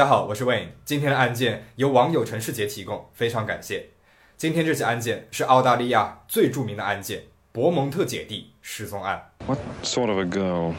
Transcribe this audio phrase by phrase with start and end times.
[0.00, 0.68] 大家好，我是 Wayne。
[0.82, 3.90] 今天的案件由网友陈世杰提供，非常感谢。
[4.34, 9.22] 今天这起案件是澳大利亚最著名的案件——伯蒙特姐弟失踪案。
[9.46, 10.72] What sort of a girl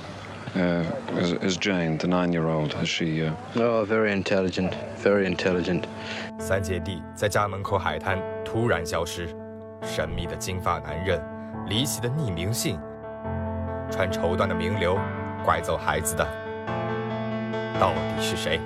[0.55, 0.83] uh,
[1.21, 2.73] is, is Jane, the nine-year-old?
[2.83, 3.21] Is she?
[3.21, 3.33] Uh...
[3.61, 4.71] Oh, very intelligent,
[5.03, 5.83] very intelligent.
[6.39, 9.27] 三姐弟在家门口海滩突然消失，
[9.83, 11.21] 神秘的金发男人，
[11.67, 12.79] 离奇的匿名信，
[13.91, 14.97] 穿绸缎的名流，
[15.45, 16.27] 拐走孩子的，
[17.79, 18.59] 到底是谁？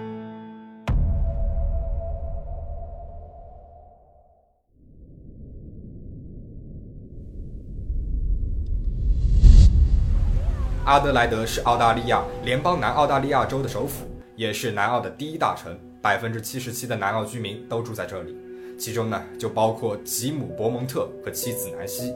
[10.86, 15.76] 阿德莱德是澳大利亚联邦南澳大利亚州的首府，也是南澳的第一大城。
[16.00, 18.38] 百分之七十七的南澳居民都住在这里，
[18.78, 22.14] 其中呢就包括吉姆·伯蒙特和妻子南希。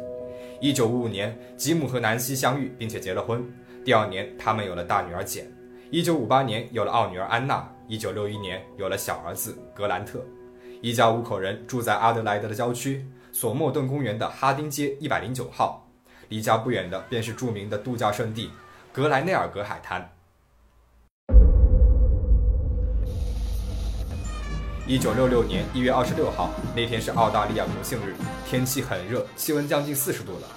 [0.61, 3.43] 一九五五年，吉姆和南希相遇并且结了婚。
[3.83, 5.51] 第二年，他们有了大女儿简。
[5.89, 7.67] 一九五八年，有了二女儿安娜。
[7.87, 10.23] 一九六一年，有了小儿子格兰特。
[10.79, 15.88] 一家五口人住在阿德莱德的郊区索莫顿公园的哈丁街一百零九号。
[16.30, 18.52] 离家不远的便是著名的度假胜地
[18.94, 20.08] 格莱内尔格海滩。
[24.85, 28.16] 一九六六年一月二十六号，那天是澳大利亚国庆日，
[28.48, 30.48] 天气很热，气温将近四十度了。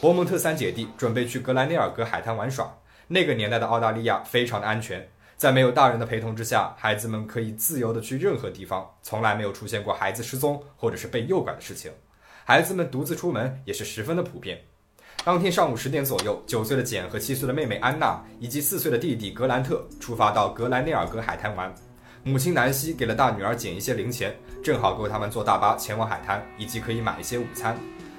[0.00, 2.70] 伯蒙特三姐弟准备去格莱内尔格海滩玩耍。
[3.08, 11.92] 那个年代的澳大利亚非常的安全，在没有大人的陪同之下，孩子们可以自由的去任何地方，从来没有出现过孩子失踪或者是被诱拐的事情。
[12.44, 14.58] 孩子们独自出门也是十分的普遍。
[15.24, 21.72] 当天上午十点左右，九岁的简和七岁的妹妹安娜以及四岁的弟弟格兰特出发到格莱内尔格海滩玩。
[22.24, 27.76] 母亲南希给了大女儿简一些零钱，正好够他们坐大巴前往海滩，以及可以买一些午餐。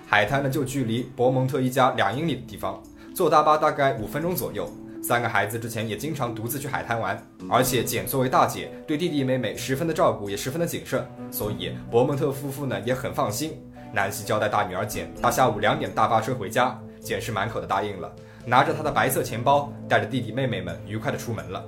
[0.07, 2.81] 海滩呢就距离伯蒙特一家两英里的地方，
[3.13, 4.71] 坐大巴大概五分钟左右。
[5.01, 13.61] 三个孩子之前也经常独自去海滩玩，而且简作为大姐，对弟弟妹妹十分的照顾，也十分的谨慎，所以伯蒙特夫妇呢也很放心。
[13.91, 16.79] 南希交代大女儿简，搭下午两点大巴车回家。
[17.03, 18.11] 简是满口的答应了，
[18.45, 21.63] 拿着他的白色钱包，带着弟弟妹妹们愉快的出门了。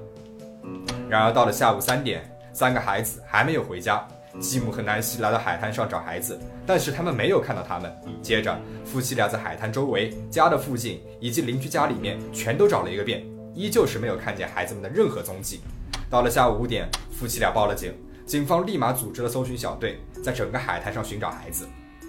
[1.09, 2.23] 然而到了下午三点，
[2.53, 4.05] 三个孩子还没有回家。
[4.41, 7.95] 吉姆和南希来到海滩上找孩子，但是他们没有看到他们。
[8.21, 15.61] 接着，夫妻俩在海滩周围、家的附近以及邻居家里面全都找了一个遍，依旧是没有看见孩子们的任何踪迹。
[16.09, 17.93] 到了下午五点，夫妻俩报了警，
[18.25, 21.65] 警方立马组织了搜寻小队，在整个海滩上寻找孩子。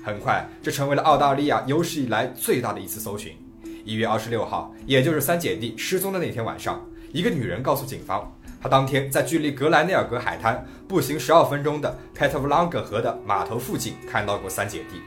[0.06, 3.36] 很快，这成为了澳大利亚有史以来最大的一次搜寻。
[3.84, 6.80] 一月二十六号，也就是三姐弟失踪的那天晚上，
[7.12, 15.00] 一个女人告诉警方，她当天在距离格莱内尔格海滩步行十二分钟的 p e t a v l a n g a 河的码头附近看到过三姐弟。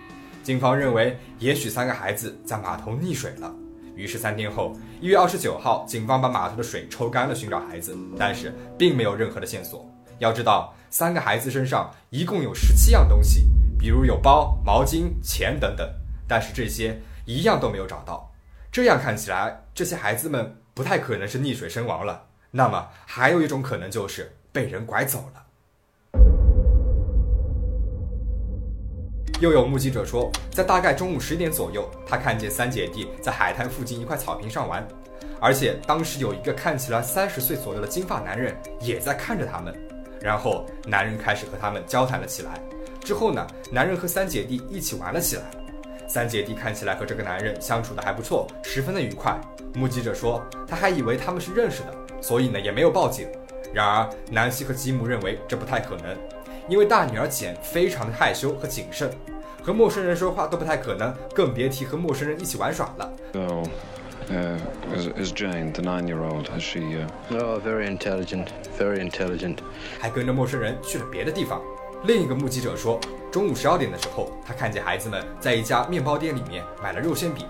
[0.43, 3.55] 警方认为，也许三个孩子在码头溺水了。
[3.95, 9.89] 于是三天后，一月二十九号，警方把码头的水抽干了，寻找孩子，但是并没有任何的线索。
[10.17, 13.47] 要知道，三个孩子身上一共有十七样东西。
[13.79, 15.89] 比如有包、毛巾、钱等等，
[16.27, 18.29] 但是这些一样都没有找到。
[18.69, 22.25] 这样看起来，这些孩子们不太可能是溺水身亡了。
[22.51, 25.45] 那么，还有一种可能就是被人拐走了。
[29.39, 34.85] 又有目击者说，在大概中午十点左右，他看见三姐弟在海滩附近一块草坪上玩，
[35.39, 39.73] 而且当时有一个看起来三十岁左右的金发男人也在看着他们。
[40.19, 42.59] 然后，男人开始和他们交谈了起来。
[43.01, 45.43] 之后呢，男人和三姐弟一起玩了起来。
[46.07, 49.39] 三姐弟看起来和这个男人相处的还不错，十分的愉快。
[49.75, 53.27] 目击者说，他还以为他们是认识的，所以呢也没有报警。
[53.71, 56.17] 然而，南希和吉姆认为这不太可能，
[56.67, 59.11] 因为大女儿简非常的害羞和谨慎，
[59.61, 63.13] 和陌生人说话都不太可能，更别提和陌生人一起玩耍了。
[63.31, 63.63] So,
[64.31, 64.57] uh,
[64.95, 66.49] is, is Jane, the nine-year-old?
[66.57, 66.79] Is she?
[66.79, 67.07] Uh...
[67.29, 68.47] Oh, very intelligent,
[68.79, 69.57] very intelligent.
[69.99, 71.61] 还跟着陌生人去了别的地方。
[72.05, 72.97] 另一个目击者说，
[73.29, 77.45] 中午十二点的时候，他看见孩子们在一家面包店里面买了肉馅饼。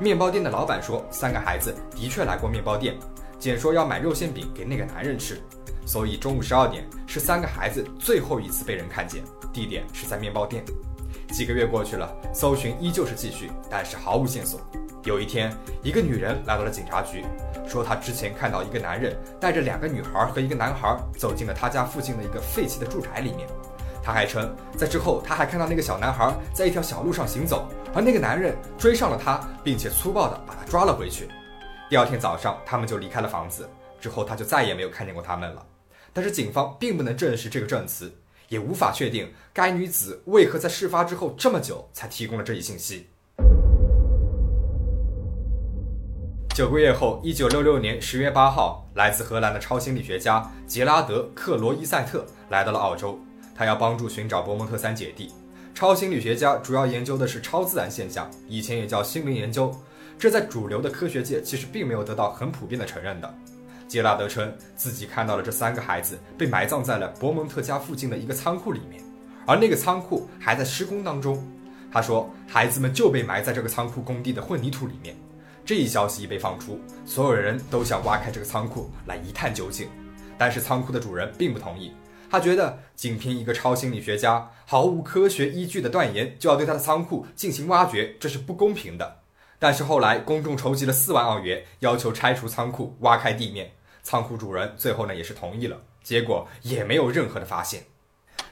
[0.00, 2.96] 面包店的老板说，三个孩子的确来过面包店。
[3.38, 5.40] 简说要买肉馅饼给那个男人吃，
[5.86, 9.22] 所以中午十二点是三个孩子最后一次被人看见，
[9.52, 10.64] 地点是在面包店。
[11.30, 14.60] 几个月过去了，搜寻依旧是继续，但是毫无线索。
[15.04, 17.24] 有一天，一个女人来到了警察局，
[17.66, 23.48] 说她之前看到一个男人带着两个女孩和一个男孩走进了他家附近的一个废弃的住宅里面。
[24.02, 31.28] 他还称，在之后他还看到那个小男孩在一条小路上行走，而那个男人追上了他，并且粗暴地把他抓了回去。
[31.88, 33.68] 第二天早上，他们就离开了房子，
[34.00, 35.64] 之后他就再也没有看见过他们了。
[36.12, 38.12] 但是警方并不能证实这个证词，
[38.48, 43.08] 也无法确定该女子为何在事发之后这么久才提供了这一信息。
[46.54, 53.18] 九个月后，一九六六年十月八号，来自荷兰的超心理学家杰拉德·克罗伊塞特来到了澳洲，
[53.62, 55.30] 他要帮助寻找伯蒙特三姐弟。
[55.72, 59.72] 超心理学家主要研究的是超自然现象，以前也叫心灵研究。
[60.18, 63.34] 这在主流的科学界其实并没有得到很普遍的承认的。
[63.86, 69.00] 杰拉德称自己看到了这三个孩子被埋葬在了伯蒙特家附近的一个仓库里面，
[69.46, 71.40] 而那个仓库还在施工当中。
[71.92, 75.14] 他说，孩子们就被埋在这个仓库工地的混凝土里面。
[75.64, 79.86] 这一消息一被放出，所有人都想挖开这个仓库来一探究竟，
[80.36, 81.92] 但是仓库的主人并不同意。
[82.32, 89.18] 他觉得仅凭一个超心理学家毫无科学依据的断言就要对他的仓库进行挖掘，这是不公平的。
[89.58, 93.70] 但是后来公众筹集了四万澳元，要求拆除仓库、挖开地面。
[94.02, 97.82] 仓库主人最后呢也是同意了，结果也没有任何的发现。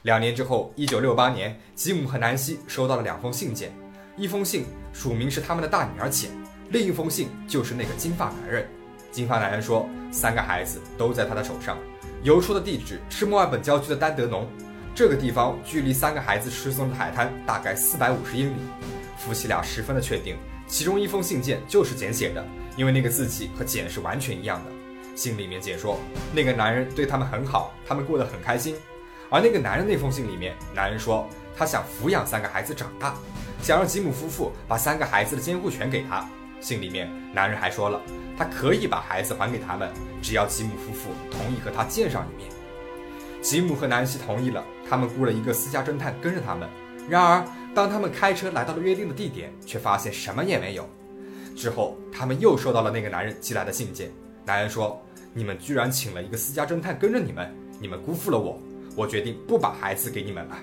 [0.03, 3.73] 两年之后，一九六八年，吉姆和南希收到了两封信件，
[4.15, 4.63] 一封信
[4.93, 6.29] 署名是他们的大女儿简。
[6.69, 8.69] 另一封信就是那个金发男人。
[9.11, 11.75] 金发男人说，三个孩子都在他的手上。
[12.23, 14.47] 邮出的地址是墨尔本郊区的丹德农，
[14.93, 18.61] 这个地方距离三个孩子失踪的海滩大概四百五十英里。
[19.17, 20.37] 夫妻俩十分的确定，
[20.67, 22.45] 其中一封信件就是简写的，
[22.77, 24.71] 因为那个字迹和简是完全一样的。
[25.15, 25.99] 信里面简说，
[26.31, 28.75] 那个男人对他们很好，他们过得很开心。
[29.31, 31.27] 而那个男人那封信里面，男人说
[31.57, 33.15] 他想抚养三个孩子长大，
[33.63, 36.29] 想让吉姆夫妇把三个孩子的监护权给他。
[36.61, 37.99] 信里面，男人还说了，
[38.37, 39.91] 他可以把孩子还给他们，
[40.21, 42.49] 只要吉姆夫妇同意和他见上一面。
[43.41, 46.69] 吉姆和南希同意了，他们雇了一个私家侦探跟着他们。
[47.09, 47.43] 然而，
[47.73, 50.87] 当他们开车来到了约定的地点，却发现什么也没有。
[51.55, 54.11] 之后，他们又收到了那个男人寄来的信件。
[54.45, 55.01] 男人说
[55.33, 58.59] ：“你们居然请了一个私家侦探跟着你们，你们辜负了我。
[58.95, 60.57] 我决定不把孩子给你们了。”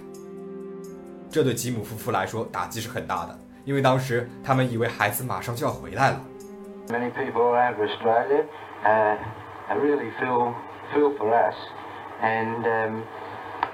[1.30, 3.38] 这对吉姆夫妇来说打击是很大的。
[3.68, 6.24] 因为当时他们以为孩子马上就要回来了。
[6.88, 8.46] Many people around Australia,
[8.82, 9.18] uh,
[9.68, 10.54] I really feel
[10.90, 11.54] feel for us,
[12.22, 13.02] and um,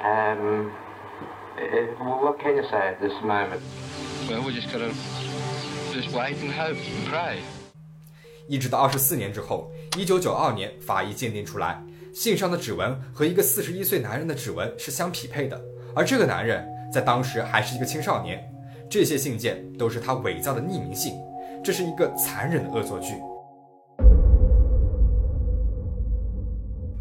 [0.03, 0.73] um,
[1.57, 3.61] it, well, what can you say at this moment?
[4.29, 4.91] Well, we just gotta
[5.93, 7.39] just wait and hope and pray.
[8.49, 11.81] 一直到二十四年之后，一九九二年，法医鉴定出来，
[12.13, 15.63] 信上的指纹和一个四十一岁男人的指纹是相匹配的，
[15.95, 18.51] 而这个男人在当时还是一个青少年。
[18.95, 21.15] 这些信件都是他伪造的匿名信，
[21.65, 23.17] 这是一个残忍的恶作剧。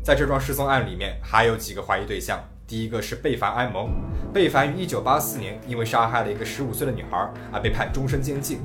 [0.04, 2.44] 在这桩失踪案里面，还有几个怀疑对象。
[2.66, 3.92] 第一个是贝凡·埃蒙，
[4.34, 8.58] 贝凡于1984年因为杀害了一个15岁的女孩而被判终身监禁。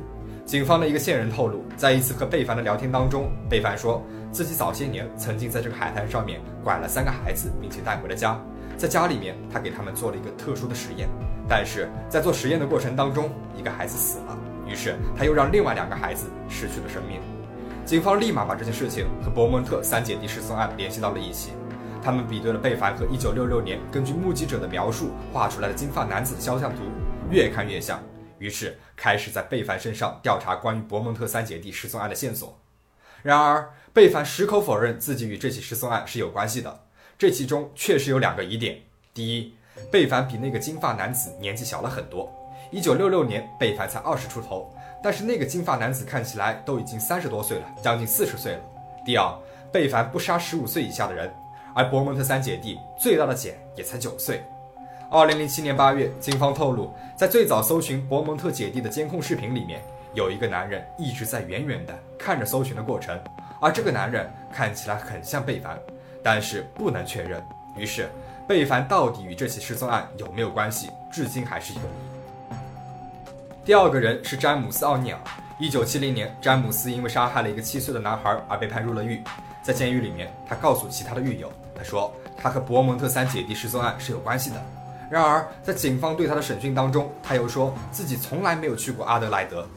[0.46, 4.02] 警方的一个线人透露，在一次和贝凡的聊天当中，贝凡说
[4.32, 8.42] 自己早些年曾经在这个海滩上面拐了三个孩子，并且带回了家。
[8.78, 11.08] 在家里面，他给他们做了一个特殊的实验。
[11.48, 17.20] 但是在做实验的过程当中，一个孩子死了，于是他又让另外两个孩子失去了生命。
[17.84, 21.50] 警方立马把这件事情和伯蒙特三姐弟失踪案联系到了一起。
[22.00, 26.82] 他们比对了贝凡和1966年根据目击者的描述画出来的金发男子的肖像图，
[27.28, 28.00] 越看越像，
[28.38, 32.56] 于是开始在贝凡身上调查关于伯蒙特三姐弟失踪案的线索。
[33.22, 36.84] 然而，贝凡矢口否认自己与这起失踪案是有关系的。
[37.18, 38.78] 这其中确实有两个疑点：
[39.12, 39.52] 第一，
[39.90, 42.32] 贝凡比那个金发男子年纪小了很多。
[42.70, 44.72] 一九六六年，贝凡才二十出头，
[45.02, 48.60] 但是那个金发男子看起来都已经三十多岁了，将近四十岁了。
[49.04, 49.36] 第二，
[49.72, 51.28] 贝凡不杀十五岁以下的人，
[51.74, 54.40] 而伯蒙特三姐弟最大的姐也才九岁。
[55.10, 59.82] 二零零七年八月，警方透露，在最早搜寻伯蒙特姐弟的监控视频里面，
[60.14, 63.20] 有一个男人一直在远远的看着搜寻的过程，
[63.60, 65.76] 而这个男人看起来很像贝凡，
[66.22, 67.42] 但是不能确认。
[67.76, 68.08] 于是。
[68.48, 72.56] 贝凡到底与这起失踪案有没有关系，至今还是一个谜。
[73.62, 75.18] 第二个人是詹姆斯·奥尼尔。
[75.60, 79.22] 一九七零年，詹姆斯因为杀害了一个七岁的男孩而被判入了狱。
[79.62, 84.56] 在监狱里面，他告诉其他的狱友，他说他和伯蒙特三姐弟失踪案是有关系的。
[85.10, 89.68] 然而，在警方对他的审讯当中，他又说自己从来没有去过阿德莱德。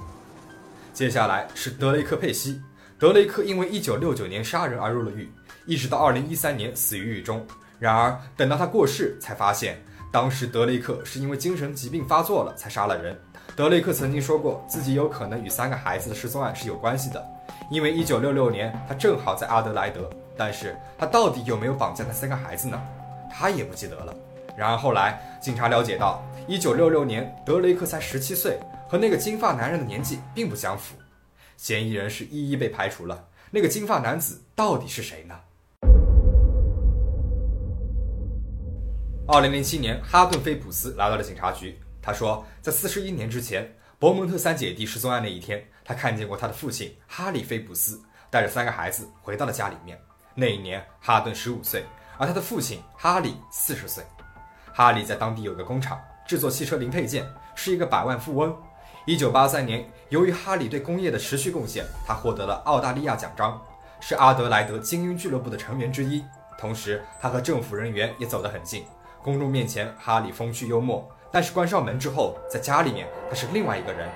[0.93, 2.62] 接下来是德雷克·佩西。
[2.98, 5.29] 德雷克因为一九六九年杀人而入了狱，
[5.72, 7.48] 一直到二零一三年死于狱中。
[7.80, 13.18] 然而，等到他过世，才发现当时德雷克是因为精神疾病发作了才杀了人。
[13.56, 17.25] 德雷克曾经说过，自己有可能与三个孩子的失踪案是有关系的，
[17.70, 20.10] 因为1966年他正好在阿德莱德。
[20.38, 22.78] 但是他到底有没有绑架那三个孩子呢？
[23.32, 24.13] 他也不记得了。
[24.58, 28.60] 然而后来，警察了解到，1966年德雷克才17岁，
[28.90, 30.96] 和那个金发男人的年纪并不相符，
[31.56, 33.25] 嫌疑人是一一被排除了。
[33.50, 35.36] 那个金发男子到底是谁呢？
[39.34, 41.80] 二零零七年，哈顿·菲普斯来到了警察局。
[42.02, 49.98] 他说，在四十一年之前，伯蒙特三姐弟失踪案那一天，他看见过他的父亲哈里·菲普斯带着三个孩子回到了家里面。
[50.36, 51.86] 那一年，哈顿十五岁，
[52.18, 54.04] 而他的父亲哈里四十岁。
[54.74, 55.98] 哈里在当地有个工厂，
[56.28, 58.54] 制作汽车零配件，是一个百万富翁。
[59.06, 63.62] 一九八三年，由于哈里对工业的持续贡献，他获得了澳大利亚奖章，
[64.02, 66.22] 是阿德莱德精英俱乐部的成员之一。
[66.60, 68.84] 同时，他和政府人员也走得很近。
[69.24, 74.10] 公众面前，哈里风趣幽默，但是关上门之后，在家里面他是另外一个人。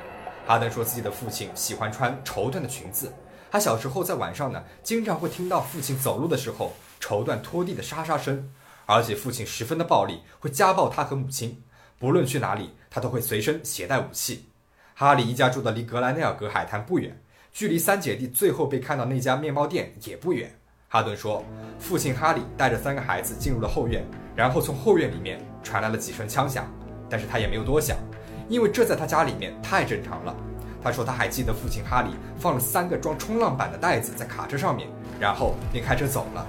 [0.48, 3.14] 哈登说自己的父亲喜欢穿绸缎的裙子，
[3.52, 8.52] 他小时候在晚上呢，经常会听到父亲走路的时候绸缎拖地的沙沙声，
[8.88, 11.64] 而且父亲十分的暴力，会家暴他和母亲。
[12.00, 14.50] 不论去哪里，他都会随身携带武器。
[14.96, 17.22] 哈里一家住的离格莱内尔格海滩不远，
[17.54, 20.60] 距离三姐弟最后被看到那家面包店也不远。
[20.96, 21.44] 哈顿说，
[21.78, 24.02] 父亲哈里带着三个孩子进入了后院，
[24.34, 26.66] 然后从后院里面传来了几声枪响，
[27.10, 27.98] 但是他也没有多想，
[28.48, 30.34] 因为这在他家里面太正常了。
[30.82, 34.88] 他说他还记得父亲哈里放了三个装冲浪板的袋子在卡车上面，
[35.20, 36.48] 然后便开车走了。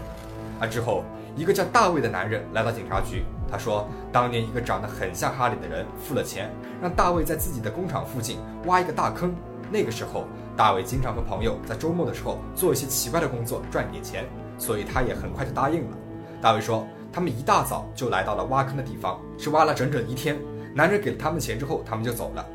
[0.60, 1.02] 而之后，
[1.34, 9.34] 一个叫大卫的男人来到警察局，他说当年一个长得很像哈里的人付了钱，让大卫在自己的工厂附近挖一个大坑。
[9.70, 10.24] 那个时候，
[10.56, 14.24] 大卫经常和朋友在周末的时候做一些奇怪的工作赚点钱，
[14.58, 15.96] 所以他也很快就答应了。
[16.40, 20.36] 大卫说，他们一大早就来到了挖坑的地方，是挖了整整一天。
[20.74, 22.46] 男人给了他们钱之后，他们就走了。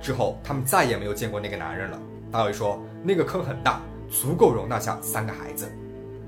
[0.00, 1.98] 之后，他们再也没有见过那个男人了。
[2.30, 5.70] 大卫说，那个坑很大，足够容纳下三个孩子。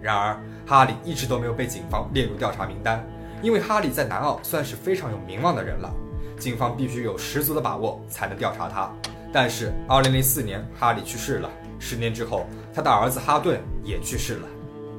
[0.01, 3.05] 然而，哈里一直都没有被警方列入调查名单，
[3.43, 5.93] 因为哈里在南澳算是非常有名望的人了，
[6.39, 8.91] 警方必须有十足的把握才能调查他。
[9.33, 11.49] 但是，二零零四年，哈里去世了。
[11.79, 14.49] 十年之后，他的儿子哈顿也去世了。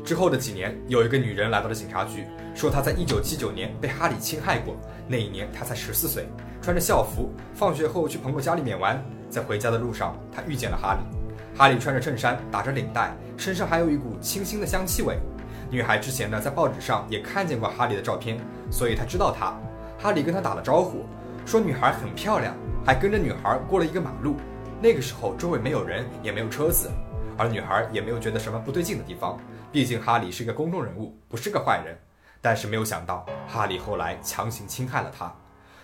[0.04, 4.76] 之后的几年，有一个女人来到了警察局，说她在一九七九年被哈里侵害过。
[5.08, 6.28] 那一年，她才十四岁，
[6.62, 9.04] 穿着校服，放学后去朋友家里面玩。
[9.30, 11.00] 在回家的路上，她遇见了哈里。
[11.56, 15.20] 哈里穿着衬衫，打着领带，身上还有一股清新的香气味。
[15.70, 18.40] 女孩之前呢，在报纸上也看见过哈里的照片，
[18.72, 19.54] 所以她知道他。
[20.00, 21.06] 哈里跟她打了招呼，
[21.46, 22.56] 说女孩很漂亮。
[22.84, 24.36] 还跟着女孩过了一个马路，
[24.82, 26.90] 那个时候周围没有人，也没有车子，
[27.38, 29.40] 而女孩也没有觉得什么不对劲的地方。
[29.72, 31.96] 毕竟哈里是个公众人物，不是个坏人。
[32.42, 35.32] 但是没有想到，哈里后来强行侵害了她。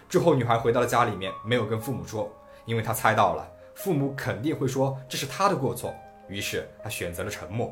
[0.09, 2.33] 之后，女孩回到了家里面，没有跟父母说，
[2.65, 5.93] 因为她猜到了父母肯定会说这是她的过错，
[6.27, 7.71] 于是她选择了沉默。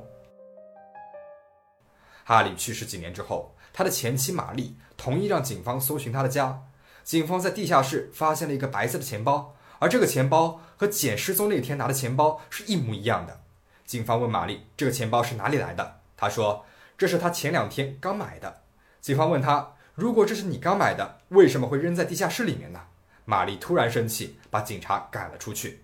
[2.24, 6.62] 哈里去世几年之后，他的前妻玛丽同意让警方搜寻他的家。
[7.06, 13.42] 警方在地下室发现了一个白色的钱包，而这个钱包和简失踪那天拿的钱包是一模一样的。
[13.86, 16.66] 警方问玛丽：“这个钱包是哪里来的？”她说
[16.98, 18.62] ：“这是她前两天刚买的。”
[19.02, 22.82] 警方问她：“如果这是你刚买的，为什么会扔在地下室里面呢？”
[23.26, 25.84] 玛丽突然生气，把警察赶了出去。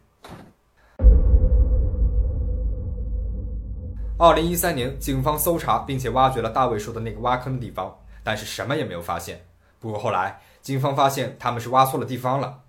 [4.17, 9.45] 二零一三年，警方搜查并且挖掘了大卫说的那个挖坑的地方，但是什么也没有发现。
[9.79, 10.41] 不过后来。
[10.62, 12.60] 警方发现他们是挖错了地方了。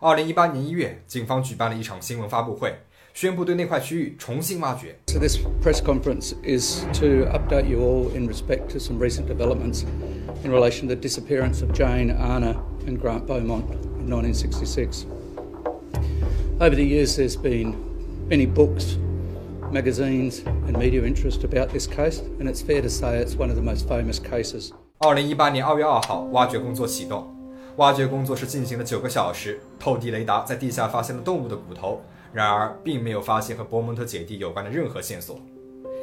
[0.00, 2.74] 二零一八年一月，警方举办了一场新闻发布会，
[3.14, 4.98] 宣布对那块区域重新挖掘。
[5.06, 9.84] So this press conference is to update you all in respect to some recent developments
[10.44, 13.64] in relation to the disappearance of Jane, Anna, and Grant Beaumont
[13.98, 15.06] in 1966.
[16.60, 17.74] Over the years, there's been
[18.28, 18.96] many books,
[19.72, 23.56] magazines, and media interest about this case, and it's fair to say it's one of
[23.56, 24.72] the most famous cases.
[24.98, 27.26] 二零一八年二月二号，挖掘工作启动。
[27.77, 32.01] 挖掘工作是进行了九个小时，透地雷达在地下发现了动物的骨头，
[32.33, 35.39] 然而并没有发现和伯蒙特姐弟有关的任何线索。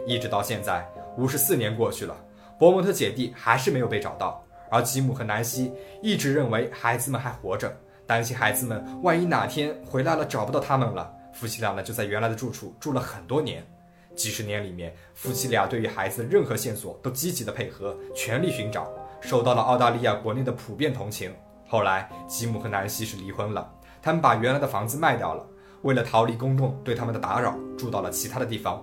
[0.07, 2.17] 一直到现在，五十四年过去了，
[2.59, 4.43] 伯蒙特姐弟还是没有被找到。
[4.71, 5.73] 而吉姆和南希
[6.03, 7.75] 一直认为孩子们还活着，
[8.07, 11.11] 担心孩子们万一哪天回来了找不到他们了。
[11.33, 13.67] 夫妻俩呢就在原来的住处住了很多年，
[14.15, 21.33] 几十年里面，夫妻俩对于孩子任何线索都积极的配合，全力寻找，受到了澳大利亚国内的普遍同情。
[21.71, 23.71] 后来，吉姆和南希是离婚了。
[24.01, 25.47] 他们把原来的房子卖掉了，
[25.83, 28.83] 为了逃离公众对他们的打扰，住到了其他的地方。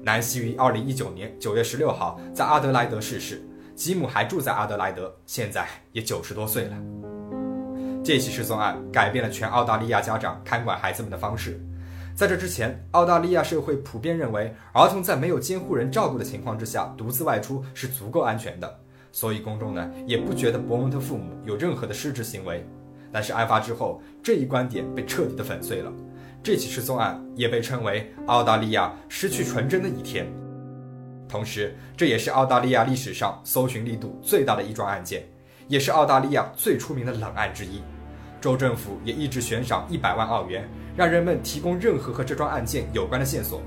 [0.00, 3.46] 南希于二零一九年九月十六号在阿德莱德逝世，
[3.76, 6.76] 吉姆还住在阿德莱德，现在也九十多岁了。
[8.02, 11.60] 这起失踪案改变了全澳大利亚家长看管孩子们的方式。
[12.16, 18.80] 在这之前，澳大利亚社会普遍认为，儿童在没有监护人照顾的情况之下独自外出是足够安全的。
[19.12, 22.66] 所以公众呢也不觉得伯蒙特父母有任何的失职行为，
[23.12, 25.92] 但是案发之后，这一观点被彻底的粉碎了。
[26.42, 30.26] 这起失踪案也被称为澳大利亚失去纯真的一天，
[31.28, 35.22] 同时这也是澳大利亚历史上搜寻力度最大的一桩案件，
[35.68, 37.80] 也是澳大利亚最出名的冷案之一。
[38.40, 43.62] 州政府也一直悬赏一百万澳元，让人们提供任何和这桩案件有关的线索。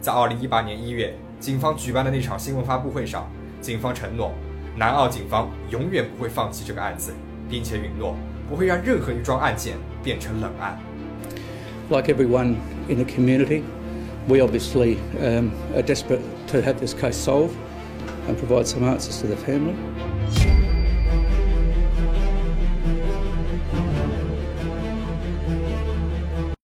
[0.00, 4.32] 在二零一八年一月，警方举办的那场新闻发布会上，警方承诺，
[4.75, 7.13] 南澳警方永远不会放弃这个案子，
[7.49, 8.15] 并且允诺
[8.49, 10.77] 不会让任何一桩案件变成冷案。
[11.89, 12.55] Like everyone
[12.87, 13.63] in the community,
[14.27, 17.53] we obviously um, are desperate to have this case solved
[18.27, 19.73] and provide some answers to the family.